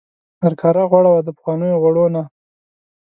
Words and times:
هرکاره 0.43 0.83
غوړه 0.91 1.09
وه 1.11 1.21
د 1.27 1.29
پخوانیو 1.37 1.79
غوړو 1.83 2.05
نه. 2.15 2.23